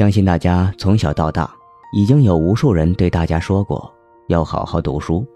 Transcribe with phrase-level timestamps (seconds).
[0.00, 1.54] 相信大家从小到大，
[1.92, 3.92] 已经有无数人对大家说过
[4.28, 5.26] 要好好读书。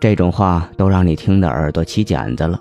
[0.00, 2.60] 这种话都让你听得耳朵起茧子了。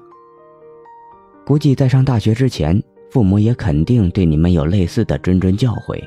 [1.47, 2.79] 估计在上大学之前，
[3.09, 5.99] 父母也肯定对你们有类似的谆谆教诲。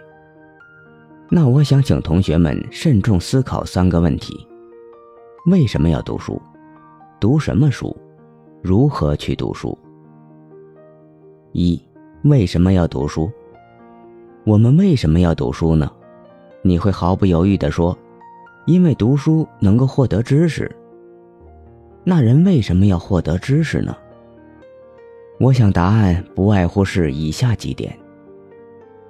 [1.28, 4.46] 那我想请同学们慎重思考三个问题：
[5.46, 6.40] 为什么要读书？
[7.18, 7.92] 读什么书？
[8.62, 9.76] 如何去读书？
[11.50, 11.76] 一、
[12.22, 13.28] 为什么要读书？
[14.46, 15.90] 我们为什么要读书呢？
[16.62, 17.98] 你会毫不犹豫地说
[18.64, 20.70] ：“因为读书能够获得知识。”
[22.04, 23.96] 那人为什么要获得知识呢？
[25.40, 27.92] 我想答案不外乎是以下几点：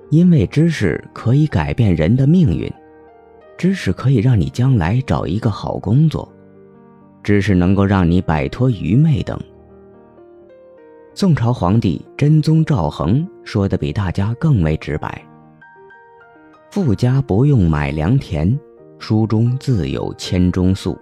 [0.08, 2.72] 因为知识可以改变人的命运，
[3.58, 6.26] 知识可以让你将来找一个好工作，
[7.22, 9.38] 知识能够让你摆脱愚昧等。
[11.18, 15.24] 宋朝皇帝真宗赵恒说的比大家更为直白
[16.70, 18.54] ：“富家不用买良田，
[18.98, 20.94] 书中自有千钟粟；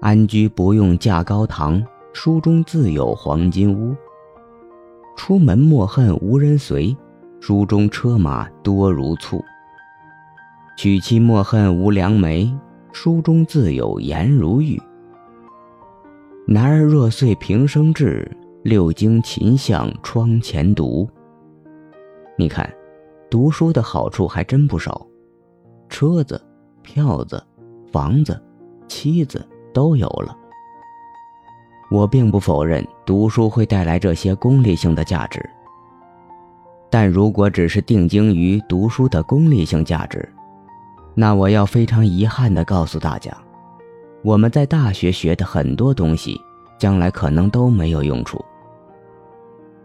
[0.00, 1.80] 安居不用架高堂，
[2.12, 3.94] 书中自有黄金屋；
[5.16, 6.92] 出门莫恨无人随，
[7.38, 9.38] 书中车马多如簇；
[10.76, 12.52] 娶妻莫恨无良媒，
[12.90, 14.76] 书中自有颜如玉；
[16.44, 18.28] 男儿若遂平生志。”
[18.66, 21.08] 六经勤向窗前读。
[22.36, 22.68] 你看，
[23.30, 25.06] 读书的好处还真不少，
[25.88, 26.44] 车子、
[26.82, 27.40] 票子、
[27.92, 28.42] 房子、
[28.88, 30.36] 妻子都有了。
[31.92, 35.48] 我并不否认读书会带来这些功利性的价值，
[36.90, 40.28] 但如果只是定睛于读书的功利性价值，
[41.14, 43.32] 那我要非常遗憾地告诉大家，
[44.24, 46.36] 我们在大学学的很多东西，
[46.80, 48.44] 将来可能都没有用处。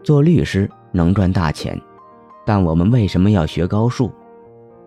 [0.02, 1.80] 做律师能赚大钱，
[2.44, 4.10] 但我们为什么要学高数？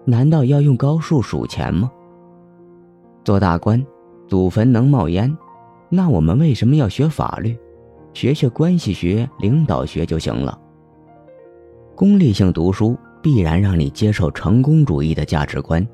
[0.03, 1.89] 难道要用高数数钱吗？
[3.23, 3.83] 做大官，
[4.27, 5.35] 祖坟能冒烟，
[5.89, 7.57] 那我们为什么要学法律？
[8.13, 10.57] 学学关系学、领导学就行了。
[11.95, 15.85] 功利性读书必然让你接受成功主义的价值观。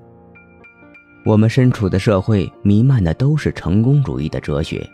[1.25, 4.88] 我们身处的社会弥漫的都是成功主义的哲学。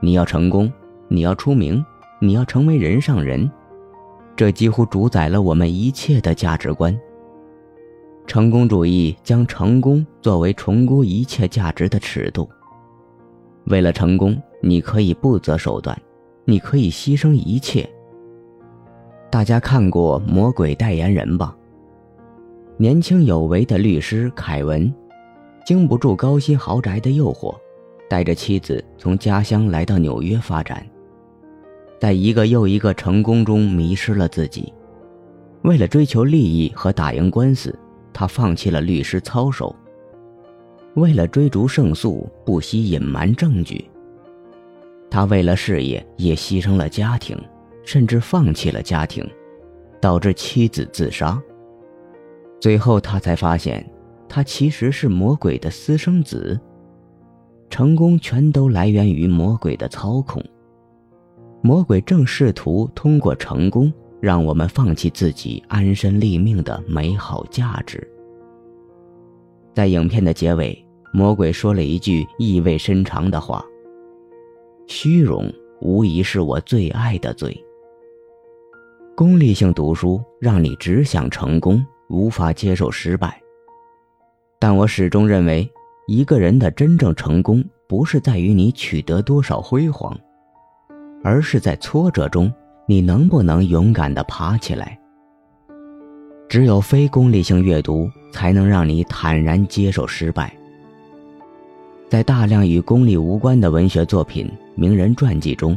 [0.00, 0.72] 你要成功，
[1.08, 1.84] 你要出名。
[2.20, 3.50] 你要成为人上人，
[4.36, 6.98] 这几乎主宰了我们一切的价值观。
[8.26, 12.48] 成功主义将成功作为重估一切价值的尺度。
[13.66, 15.96] 为了成功，你可以不择手段，
[16.44, 17.88] 你可以牺牲一切。
[19.30, 21.54] 大家看过《魔鬼代言人》吧？
[22.76, 24.92] 年轻有为的律师凯文，
[25.66, 27.54] 经不住高薪豪宅的诱惑，
[28.08, 30.84] 带着妻子从家乡来到纽约发展。
[32.04, 34.70] 在一个又一个成功中迷失了自己，
[35.62, 37.74] 为了追求利益和打赢官司，
[38.12, 39.74] 他放弃了律师操守。
[40.96, 43.82] 为了追逐胜诉，不惜隐瞒证据。
[45.10, 47.42] 他为了事业也牺牲了家庭，
[47.86, 49.26] 甚至放弃了家庭，
[49.98, 51.40] 导致妻子自杀。
[52.60, 53.82] 最后他才发现，
[54.28, 56.60] 他其实是魔鬼的私生子。
[57.70, 60.44] 成功全都来源于魔鬼的操控。
[61.66, 68.06] 魔鬼正试图通过成功，让我们放弃自己安身立命的美好价值。
[69.72, 70.78] 在影片的结尾，
[71.10, 73.64] 魔鬼说了一句意味深长的话
[74.86, 77.58] ：“虚荣无疑是我最爱的罪。”
[79.16, 83.40] 功利性读书让你只想成功，无法接受失败。
[84.58, 85.66] 但我始终认为，
[86.08, 90.14] 一个人的真正成功，不是在于你取得多少辉煌。
[91.24, 92.52] 而是在挫折中，
[92.86, 94.96] 你能不能勇敢地爬起来？
[96.50, 100.54] 只有非功利性阅读，才能让你坦然接受失败。
[102.10, 105.76] 在大量与功利无关的文学作品、名人传记中，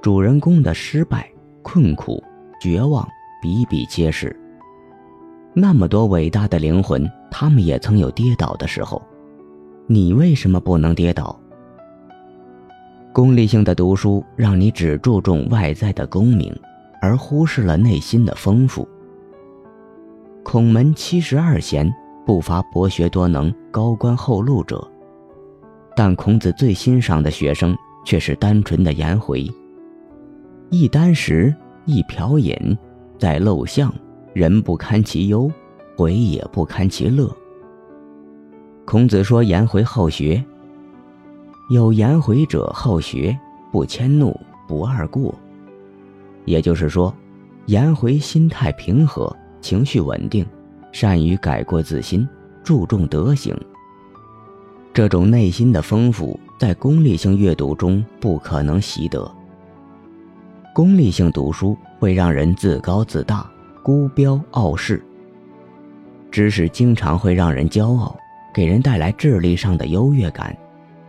[0.00, 1.30] 主人公的失败、
[1.62, 2.24] 困苦、
[2.58, 3.06] 绝望
[3.42, 4.34] 比比皆是。
[5.52, 9.00] 那么多伟大的灵魂，他们也曾有跌倒的时候，
[9.86, 11.38] 你为什么不能跌倒？
[13.18, 16.56] 功利性的读书让你只注重外在的功名，
[17.02, 18.88] 而忽视了内心的丰富。
[20.44, 21.92] 孔门七十二贤
[22.24, 24.88] 不乏博学多能、高官厚禄者，
[25.96, 29.44] 但孔子最欣赏的学生却是单纯的颜回。
[30.70, 31.52] 一箪食，
[31.86, 32.56] 一瓢饮，
[33.18, 33.92] 在陋巷，
[34.32, 35.50] 人不堪其忧，
[35.96, 37.28] 回也不堪其乐。
[38.84, 40.40] 孔子说颜回好学。
[41.68, 43.38] 有颜回者好学，
[43.70, 44.34] 不迁怒，
[44.66, 45.34] 不贰过。
[46.46, 47.14] 也就是说，
[47.66, 50.46] 颜回心态平和，情绪稳定，
[50.92, 52.26] 善于改过自新，
[52.64, 53.54] 注重德行。
[54.94, 59.30] 这种内心的丰富，在功利性阅读中不可能习得。
[60.74, 63.46] 功利性读书会让人自高自大、
[63.82, 65.04] 孤标傲世。
[66.30, 68.16] 知识经常会让人骄傲，
[68.54, 70.56] 给人带来智力上的优越感，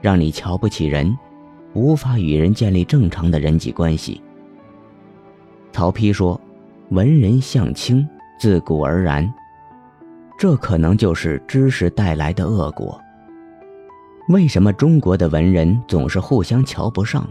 [0.02, 1.18] 让你瞧不起人，
[1.74, 4.22] 无法与人建立正常的人际关系。
[5.72, 6.40] 曹丕说
[6.90, 8.08] ：“文人相轻，
[8.40, 9.32] 自古而然。”
[10.40, 13.00] 这可能就是知识带来的恶果。
[14.30, 17.28] 为什么中国的文人总是互相瞧不上？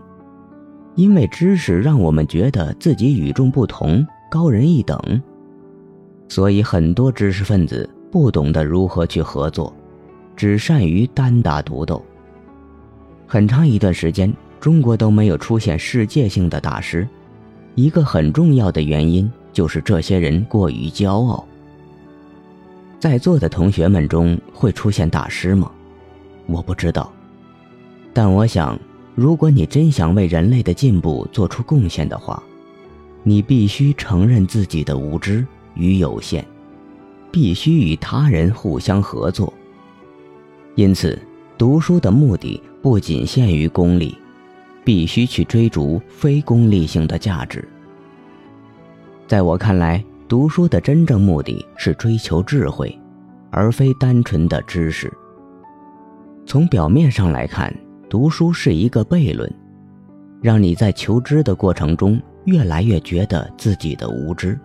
[0.95, 5.01] 因为知识让我们觉得自己与众不同、高人一等，
[6.29, 9.73] 所以很多知识分子不懂得如何去合作，
[10.37, 12.05] 只善于单打独斗。
[13.31, 17.07] 很长一段时间，中国都没有出现世界性的大师。
[17.75, 21.47] 一个很重要的原因就是这些人过于骄傲。
[22.99, 25.71] 在座的同学们中会出现大师吗？
[26.47, 27.13] 我不知道，
[28.15, 28.81] 但我想，
[29.15, 32.43] 如果你真想为人类的进步做出贡献的话，
[33.23, 36.43] 你必须承认自己的无知与有限，
[37.31, 39.53] 必须与他人互相合作。
[40.77, 41.21] 因此，
[41.59, 44.17] 读书的目的不仅限于功利。
[44.85, 47.63] 必须去追逐非功利性的价值。
[49.27, 52.99] 在我看来，读书的真正目的是追求智慧，
[53.51, 55.13] 而非单纯的知识。
[56.47, 57.71] 从表面上来看，
[58.09, 59.53] 读书是一个悖论，
[60.41, 64.59] 让你在求知的过程中越来越觉得自己的无知。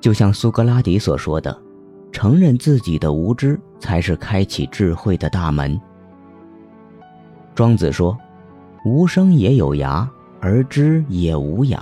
[0.00, 1.60] 就像苏格拉底所说的
[2.12, 5.76] ：“承认自己的无知，才是开启智慧的大门。”
[7.56, 8.16] 庄子说。
[8.84, 10.06] 无声也有涯，
[10.40, 11.76] 而知也无涯。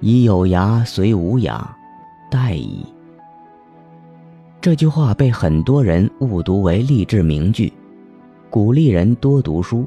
[0.00, 1.58] 以有涯随无涯，
[2.30, 2.84] 殆矣。
[4.60, 7.72] 这句话被很多人误读为励志名句，
[8.50, 9.86] 鼓励人多读书。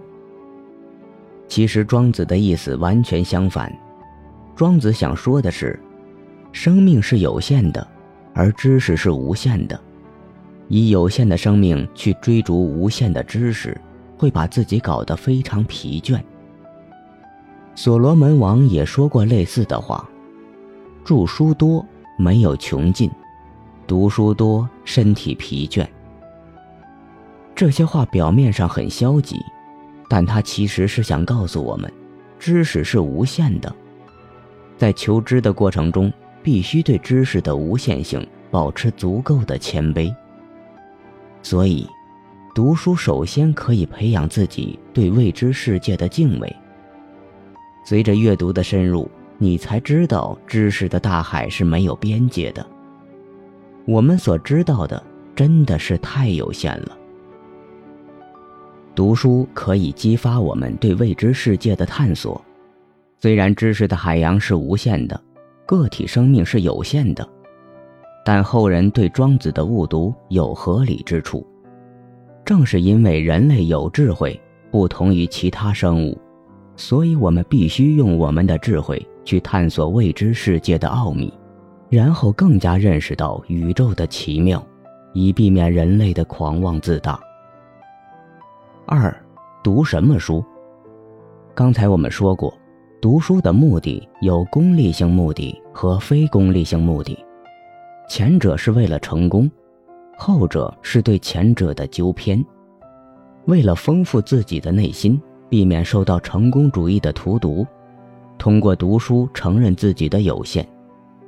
[1.48, 3.72] 其实庄子的意思完全相反。
[4.56, 5.80] 庄子想说的是，
[6.52, 7.88] 生命是有限的，
[8.34, 9.80] 而知识是无限的。
[10.70, 13.80] 以有限的生命去追逐无限的知识。
[14.20, 16.22] 会把自己搞得非常疲倦。
[17.74, 20.08] 所罗门王也说过类似的话
[21.06, 21.84] ：“著书多
[22.18, 23.10] 没有穷尽，
[23.88, 25.88] 读书多身体疲倦。”
[27.56, 29.38] 这些话表面上很消极，
[30.10, 31.90] 但他其实是想告诉我们，
[32.38, 33.74] 知识是无限的，
[34.76, 36.12] 在求知的过程中，
[36.44, 40.14] 必须对知识的无限性保持足够的谦卑。
[41.42, 41.88] 所以。
[42.60, 46.56] 读书首先可以培养自己对未知世界的敬畏。
[47.86, 52.68] 随着阅读的深入，你才知道知识的大海是没有边界的。
[53.86, 55.02] 我们所知道的
[55.34, 56.98] 真的是太有限了。
[58.94, 62.44] 读书可以激发我们对未知世界的探索。
[63.20, 65.18] 虽然知识的海洋是无限的，
[65.66, 67.26] 个体生命是有限的，
[68.26, 71.49] 但后人对庄子的误读有合理之处。
[72.50, 74.42] 正是因为人类有智慧，
[74.72, 76.18] 不同于其他生物，
[76.76, 81.32] 所以我们必须用我们的智慧去探索未知世界的奥秘，
[81.90, 84.66] 然后更加认识到宇宙的奇妙，
[85.14, 87.20] 以避免人类的狂妄自大。
[88.88, 89.16] 二，
[89.62, 90.44] 读什么书？
[91.54, 92.52] 刚才我们说过，
[93.00, 97.16] 读书的目的有功利性目的和非功利性目的，
[98.10, 99.48] 前者是为了成功。
[100.22, 102.46] 后者是对前者的纠偏，
[103.46, 107.66] 为了丰富自己的内心，避免受到成功主义的荼毒，
[108.38, 110.68] 通过读书承认自己的有限，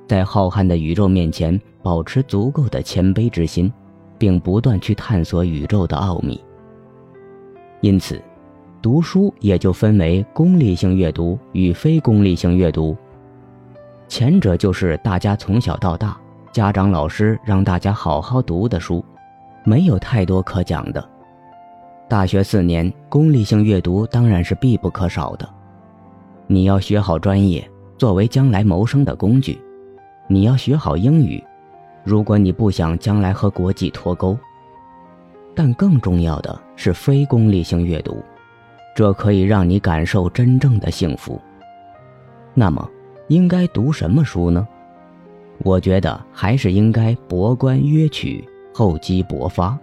[0.10, 3.71] 在浩瀚的宇宙面前保持足够的谦卑之心，
[4.17, 6.38] 并不断去探索宇宙的奥秘。
[7.79, 8.21] 因此，
[8.81, 12.95] 读书也就分为功利性阅读与非功利性阅读。
[14.10, 16.20] 前者就是大家从小到大。
[16.51, 19.03] 家长、老师让大家好好读的书，
[19.63, 21.01] 没有太多可讲的。
[22.10, 25.48] 大学四年，功利性阅读当然是必不可少的。
[26.48, 27.65] 你要学好专业，
[27.98, 29.53] 作为将来谋生的工具；
[30.27, 31.41] 你要学好英语，
[32.03, 34.38] 如果你不想将来和国际脱钩。
[35.55, 38.22] 但更重要的是非功利性阅读，
[38.93, 41.39] 这可以让你感受真正的幸福。
[42.53, 42.86] 那么，
[43.29, 44.67] 应该读什么书呢？
[45.63, 49.77] 我觉得还是应该博观约取，厚积薄发。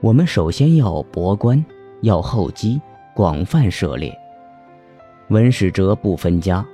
[0.00, 1.64] 我们首先要博观，
[2.02, 2.80] 要厚积，
[3.14, 4.16] 广泛涉猎。
[5.28, 6.64] 文史哲不分家，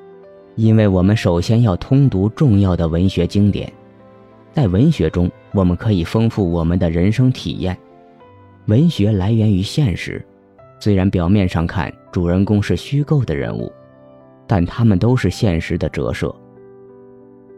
[0.57, 3.71] 因为我们首先要通读重要的文学经典，
[4.53, 7.76] 在文学中，我们可以丰富我们的人生体验。
[8.67, 10.25] 文学来源于现实，
[10.81, 13.71] 虽然表面上看主人公是虚构的人物，
[14.47, 16.35] 但他们都是现实的折射。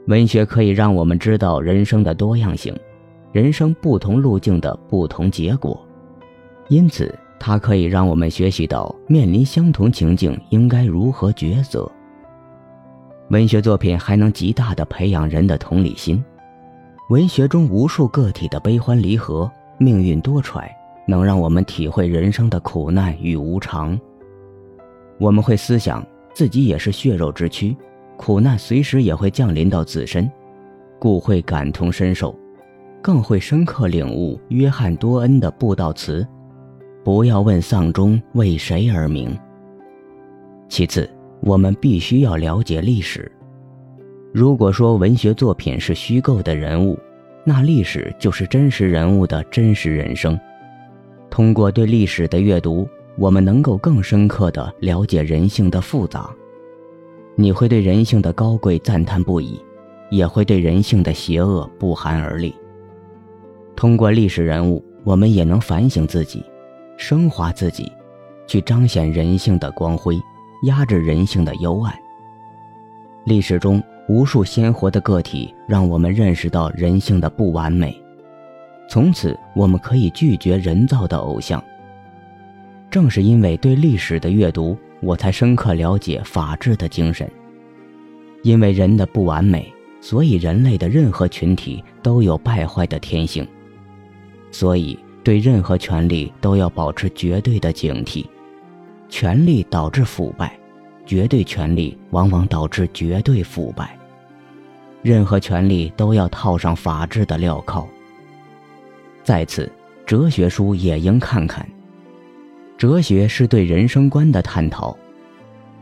[0.07, 2.73] 文学可以让我们知道人生的多样性，
[3.33, 5.85] 人生不同路径的不同结果，
[6.69, 11.91] 因此它可以让我们学习到面临相同情境应该如何抉择。
[13.31, 16.25] 文学作品还能极大的培养人的同理心。
[17.11, 20.69] 文学中无数个体的悲欢离合、命运多舛，
[21.09, 23.99] 能让我们体会人生的苦难与无常。
[25.19, 27.77] 我们会思想自己也是血肉之躯，
[28.17, 30.31] 苦难随时也会降临到自身，
[30.99, 32.35] 故会感同身受，
[33.03, 36.27] 更会深刻领悟约翰·多恩的布道词
[37.05, 39.39] ：“不要问丧钟为谁而鸣。”
[40.69, 41.09] 其次，
[41.41, 43.31] 我们必须要了解历史。
[44.33, 46.99] 如果说文学作品是虚构的人物，
[47.45, 50.39] 那历史就是真实人物的真实人生。
[51.31, 56.35] 通过对历史的阅读，我们能够更深刻地了解人性的复杂。
[57.37, 59.61] 你会对人性的高贵赞叹不已，
[60.11, 62.55] 也会对人性的邪恶不寒而栗。
[63.77, 66.43] 通过历史人物，我们也能反省自己，
[66.97, 67.93] 升华自己，
[68.47, 70.19] 去彰显人性的光辉，
[70.65, 71.95] 压制人性的幽暗。
[73.25, 73.83] 历史中。
[74.09, 77.93] 无数鲜活的个体让我们认识到人性的不完美，
[78.89, 81.61] 从此我们可以拒绝人造的偶像。
[82.89, 87.31] 正是因为对历史的阅读，我才深刻了解法治的精神。
[88.43, 93.47] 因为人的不完美，所以人类的任何群体都有败坏的天性，
[94.51, 98.27] 所以对任何权利都要保持绝对的警惕。
[99.09, 100.59] 权力导致腐败。
[101.07, 103.97] 绝对权力往往导致绝对腐败。
[105.03, 107.87] 任何权利都要套上法治的镣铐。
[109.23, 109.71] 在此，
[110.05, 111.65] 哲学书也应看看。
[112.79, 114.97] 哲学是对人生观的探讨。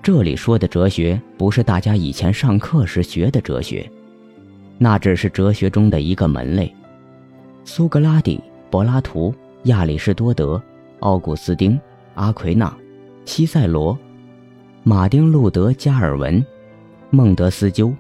[0.02, 3.90] 这里说的哲学，不是大家以前上课时学的哲学，
[4.78, 6.72] 那只是哲学中的一个门类。
[7.64, 9.34] 苏格拉底、柏拉图、
[9.64, 10.62] 亚里士多德、
[11.00, 11.80] 奥古斯丁、
[12.14, 12.72] 阿奎那、
[13.24, 13.98] 西塞罗。
[14.86, 16.44] 马丁·路德·加尔文、
[17.08, 17.94] 孟德斯鸠、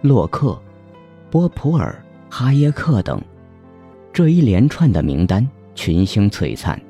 [0.00, 0.58] 洛克、
[1.30, 3.20] 波普尔、哈耶克等，
[4.10, 6.80] 这一连串的名单群星璀璨，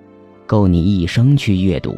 [0.51, 1.97] 够你一生去阅读。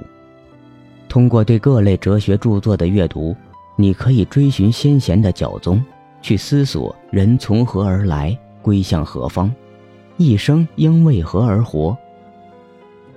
[1.09, 3.35] 通过对各类哲学著作的阅读，
[3.77, 5.83] 你可以追寻先贤的脚踪，
[6.21, 9.51] 去思索人从何而来，归向何方，
[10.19, 11.97] 一生应为何而活。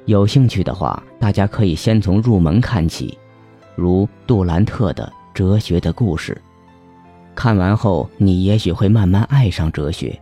[0.06, 3.18] 有兴趣的话，大家可以先从入门看起。
[3.76, 5.04] 如杜兰特的
[5.38, 6.34] 《哲学的故事》，
[7.36, 10.18] 看完后你也许会慢慢爱上哲学。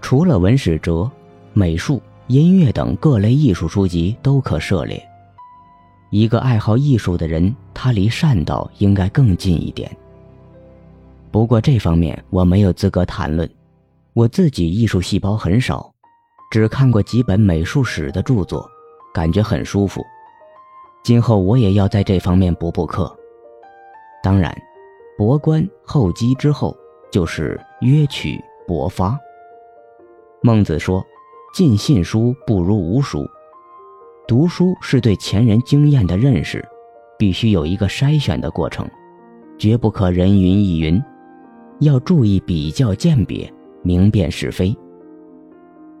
[0.00, 1.10] 除了文史哲、
[1.52, 5.04] 美术、音乐等各类艺术书籍都可涉猎。
[6.10, 9.90] 一个爱好艺术的人，他离善道应该更近一点。
[11.32, 13.50] 不过这方面我没有资格谈论，
[14.12, 15.92] 我自己艺术细胞很少，
[16.52, 18.64] 只看过几本美术史的著作，
[19.12, 20.00] 感觉很舒服。
[21.02, 23.12] 今后我也要在这方面补补课。
[24.22, 24.56] 当然，
[25.18, 26.76] 博观厚积之后，
[27.10, 29.18] 就是约取博发。
[30.42, 31.04] 孟子说
[31.52, 33.28] ：“尽信书不如无书。”
[34.26, 36.64] 读书是对前人经验的认识，
[37.18, 38.88] 必须有一个筛选的过程，
[39.58, 41.02] 绝不可人云亦云，
[41.80, 43.52] 要注意比较鉴别，
[43.82, 44.76] 明辨是非。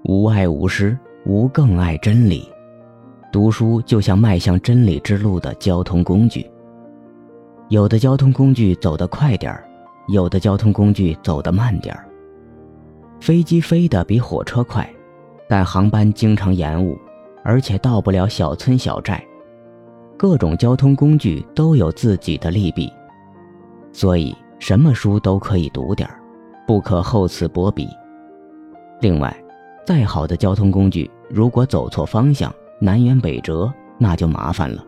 [0.04, 2.48] 无爱无师，无更爱真理。
[3.32, 6.48] 读书就像迈向真理之路的交通工具。
[7.68, 9.68] 有的交通工具走得快点儿，
[10.08, 12.08] 有的交通工具走得慢点儿。
[13.20, 14.88] 飞机飞得比火车快，
[15.50, 16.96] 但航班经常延误，
[17.42, 19.20] 而且到不了小村小寨。
[20.16, 22.88] 各种交通工具都有自己的利弊，
[23.90, 26.20] 所以什么书都可以读点儿，
[26.68, 27.88] 不可厚此薄彼。
[29.00, 29.36] 另外，
[29.84, 34.84] 再好的交通工具，如果走错方向，南辕北辙，那就麻烦了。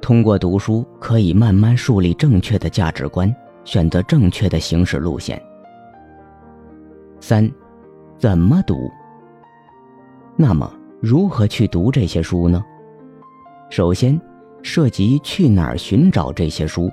[0.00, 3.32] 通过读书，可以慢慢树立正确的价值观，
[3.62, 5.40] 选择正确的行驶路线。
[7.20, 7.48] 三，
[8.18, 8.90] 怎么读？
[10.36, 10.68] 那么，
[11.00, 12.64] 如何去读这些书呢？
[13.70, 14.20] 首先，
[14.62, 16.90] 涉及去哪儿寻找这些书。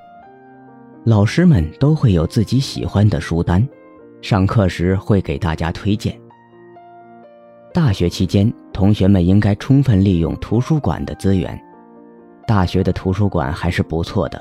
[1.05, 3.67] 老师们都会有自己喜欢的书单，
[4.21, 6.15] 上课时会给大家推荐。
[7.74, 11.60] 大学期间，同学们应该充分利用图书馆的资源。
[12.45, 14.39] 大学的图书馆还是不错的，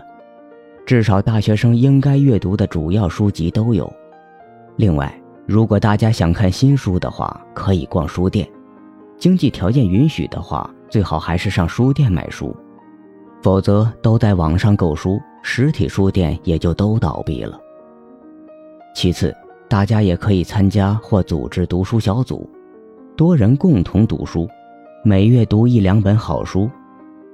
[0.85, 3.91] 至少大学生应该阅读的主要书籍都有。
[4.77, 5.11] 另外，
[5.47, 8.47] 如果大家想看新书的话，可以逛书店；
[9.21, 12.57] 经济条件允许的话，最好还是上书店买书。
[13.43, 17.61] 否则，都在网上购书，实体书店也就都倒闭了。
[18.95, 19.35] 其次，
[19.69, 22.49] 大家也可以参加或组织读书小组，
[23.15, 24.49] 多人共同读书，
[25.05, 26.71] 每月读一两本好书，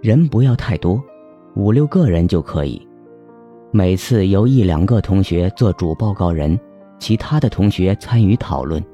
[0.02, 1.00] 人不要太多，
[1.55, 2.85] 五六个人就可以。
[3.71, 6.59] 每次由一两个同学做主报告人，
[6.99, 8.85] 其他的同学参与讨论，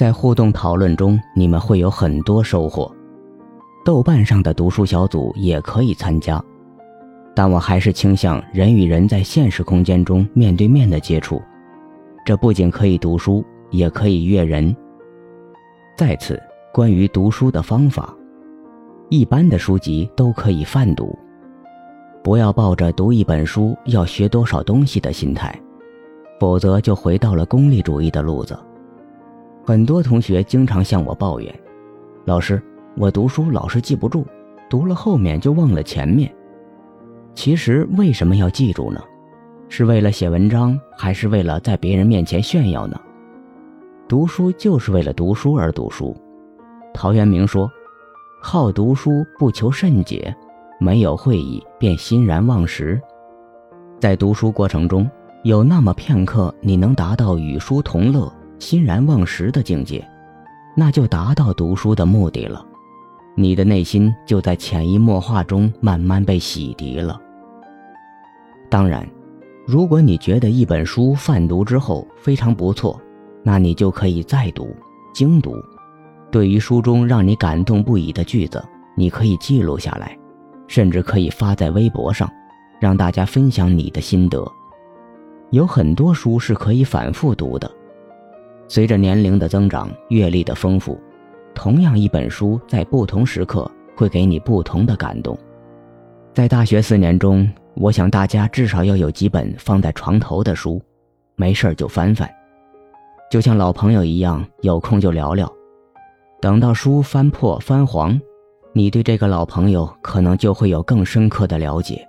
[0.00, 2.90] 在互动讨论中，你们会有很多收获。
[3.84, 6.42] 豆瓣上的读书小组也可以参加，
[7.36, 11.38] 但我还是倾向人与人在现实空间中面对面的接触。
[12.24, 14.74] 这不仅可以读书，也可以阅人。
[15.98, 16.42] 再次，
[16.72, 18.16] 关于读书的方法，
[19.10, 21.14] 一般的书籍都可以泛读，
[22.24, 25.54] 不要抱着读一本书要学多少东西的心态，
[26.40, 28.58] 否则就回到了功利主义的路子。
[29.70, 31.60] 很多同学经常向我抱怨
[32.26, 32.60] ：“老师，
[32.96, 34.26] 我读书老是记不住，
[34.68, 36.28] 读了后面就忘了前面。”
[37.36, 39.00] 其实，为什么要记住呢？
[39.68, 43.00] 是为了写文章，还是为了在别人面前炫耀呢？
[44.08, 46.16] 读书就是为了读书而读书。
[46.92, 47.70] 陶渊明说
[48.42, 50.34] ：“好读书，不求甚解，
[50.80, 53.00] 没有会意便欣然忘食。”
[54.00, 55.08] 在读书过程中，
[55.44, 58.28] 有那么片刻你能达到与书同乐、
[58.60, 60.08] 欣然忘食的境界，
[60.76, 62.64] 那就达到读书的目的了。
[63.34, 67.20] 你的内心就在潜移默化中慢慢被洗涤了。
[68.68, 69.04] 当然。
[69.66, 73.00] 如果你觉得一本书泛读之后非常不错，
[73.44, 74.74] 那你就可以再读、
[75.14, 75.54] 精读。
[76.28, 78.60] 对于书中让你感动不已的句子，
[78.96, 80.18] 你可以记录下来，
[80.66, 82.28] 甚至可以发在微博上，
[82.80, 84.44] 让大家分享你的心得。
[85.50, 87.70] 有很多书是可以反复读的。
[88.70, 90.96] 随着年龄的增长、阅历的丰富，
[91.52, 95.36] 同样一本书在不同时刻会给你不同的感动。
[96.32, 97.46] 在大学四年中。
[97.74, 100.82] 我想大家至少要有几本放在床头的书，
[101.36, 102.28] 没事就翻翻，
[103.30, 105.50] 就像老朋友一样，有空就聊聊。
[106.40, 108.20] 等到书翻破翻黄，
[108.74, 112.06] 你对这个老朋友可能就会有更深刻的了解。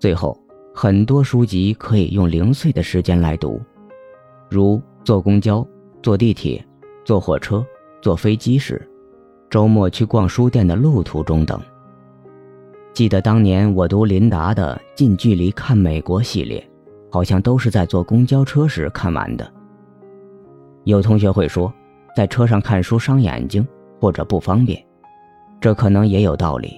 [0.00, 0.36] 最后，
[0.74, 3.60] 很多书籍可以用零碎的时间来读，
[4.50, 5.66] 如坐公交、
[6.02, 6.64] 坐地铁、
[7.04, 7.64] 坐火车、
[8.02, 8.86] 坐飞机时，
[9.48, 11.60] 周末去逛书店的路途中等。
[12.92, 16.62] 记得当年我读林达的《近距离看美国》系列，
[17.10, 19.50] 好像都是在坐公交车时看完的。
[20.84, 21.72] 有同学会说，
[22.14, 23.66] 在车上看书伤眼睛
[24.00, 24.82] 或者不方便，
[25.60, 26.74] 这可能也有道理。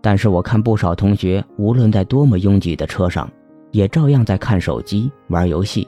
[0.00, 3.30] 但是我看不少同学，无论在多么拥挤的车上，
[3.72, 5.86] 也照样在看手机、玩游戏。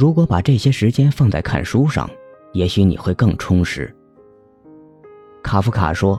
[0.00, 2.08] 如果把这些时间放在看书上，
[2.54, 3.94] 也许你会更充实。
[5.42, 6.18] 卡夫卡说：“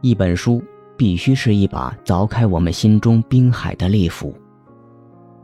[0.00, 0.62] 一本书。”
[0.96, 4.34] 必须是一把凿开我们心中冰海的利斧。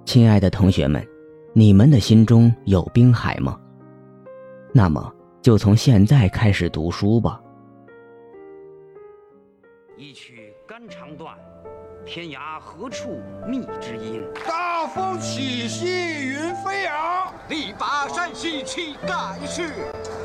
[0.06, 1.06] 亲爱的同学们，
[1.52, 3.60] 你们的心中有冰海吗？
[4.72, 7.38] 那么就从现在开始读书吧。
[9.98, 10.41] 一曲，
[12.04, 14.22] 天涯何处觅知音？
[14.46, 15.86] 大风起兮
[16.26, 19.72] 云飞扬，力拔山兮气盖世，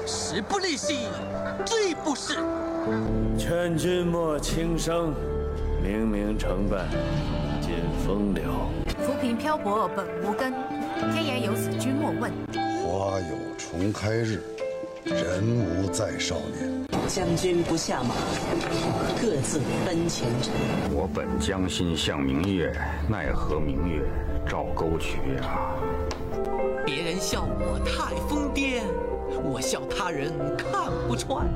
[0.06, 1.08] 时不利兮
[1.66, 2.40] 骓不逝。
[3.38, 5.13] 劝君莫轻生，
[5.82, 6.88] 明明成败
[7.62, 8.44] 尽风流。
[9.06, 10.54] 浮萍漂泊本无根，
[11.13, 12.32] 天涯有死君莫问。
[12.84, 14.42] 花有重开日，
[15.06, 16.87] 人无再少年。
[17.08, 18.13] 将军不下马，
[19.22, 20.54] 各自奔前程。
[20.93, 22.72] 我本将心向明月，
[23.10, 24.02] 奈何明月
[24.46, 25.78] 照沟渠啊！
[26.86, 28.82] 别人笑我太疯癫，
[29.41, 31.48] 我笑他人看不穿。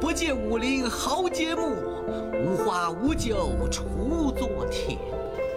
[0.00, 1.74] 不见武林豪杰墓，
[2.44, 4.98] 无花无酒锄作田。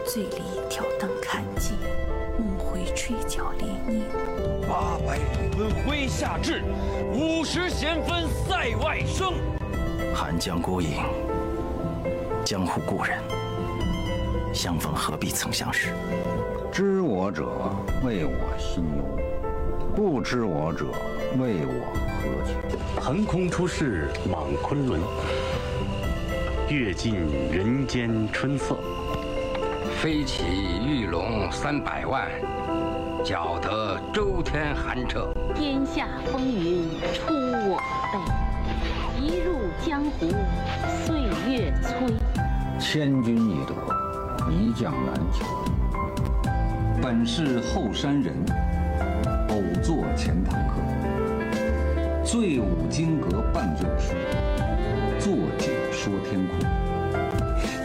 [0.08, 1.74] 醉里挑灯看剑，
[2.42, 4.04] 梦回吹角连营。
[4.68, 5.24] 八百里
[5.56, 6.64] 分麾下炙，
[7.14, 9.34] 五十弦分塞外声。
[10.16, 11.04] 寒江孤影，
[12.44, 13.20] 江湖故人，
[14.52, 15.90] 相逢何必曾相识。
[16.72, 17.46] 知我者，
[18.04, 19.04] 谓我心忧。
[19.96, 20.86] 不知我者，
[21.38, 23.00] 谓我何求？
[23.00, 25.00] 横空出世莽昆仑，
[26.70, 27.16] 阅尽
[27.52, 28.80] 人间春色。
[30.02, 30.42] 飞起
[30.84, 32.28] 玉龙三百万，
[33.24, 35.32] 搅得周天寒彻。
[35.54, 37.32] 天下风云出
[37.70, 37.80] 我
[38.12, 39.54] 辈，一入
[39.86, 40.26] 江湖
[41.06, 42.16] 岁月催。
[42.80, 43.76] 千军易得，
[44.50, 45.46] 一将难求。
[47.00, 48.34] 本是后山人。
[49.50, 54.16] 偶作前堂客，醉舞金阁半卷书，
[55.20, 56.81] 坐井说天库。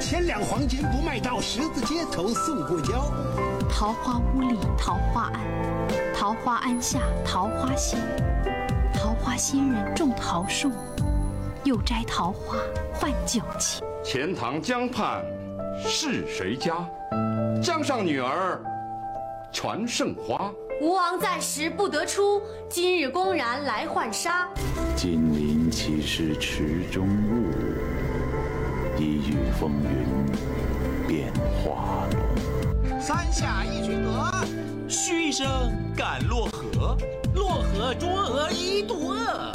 [0.09, 3.11] 千两黄金不卖到十字街头送过交。
[3.69, 5.42] 桃花坞里桃花庵，
[6.14, 7.99] 桃花庵下桃花仙，
[8.95, 10.71] 桃花仙人种桃树，
[11.64, 12.59] 又摘桃花
[12.95, 13.83] 换酒钱。
[14.05, 15.25] 钱塘江畔
[15.85, 16.88] 是谁家？
[17.61, 18.62] 江上女儿
[19.51, 20.53] 传圣花。
[20.81, 24.49] 吴王暂时不得出，今日公然来浣纱。
[24.95, 27.09] 金陵岂是池中
[29.59, 31.33] 风云变
[31.64, 33.01] 化龙。
[33.01, 34.45] 三下一群鹅，
[34.88, 35.47] 嘘声
[35.97, 36.97] 赶落河，
[37.35, 39.53] 落河捉鹅一肚饿。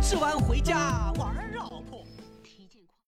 [0.00, 1.33] 吃完回家玩。